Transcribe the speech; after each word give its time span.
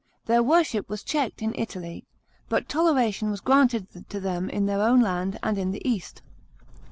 Their 0.25 0.41
worship 0.41 0.89
was 0.89 1.03
checked 1.03 1.43
in 1.43 1.53
Italy; 1.53 2.07
but 2.49 2.67
toleration 2.67 3.29
was 3.29 3.39
granted 3.39 4.09
to 4.09 4.19
them 4.19 4.49
in 4.49 4.65
their 4.65 4.81
own 4.81 4.99
land 4.99 5.37
and 5.43 5.59
in 5.59 5.69
the 5.69 5.87
east. 5.87 6.23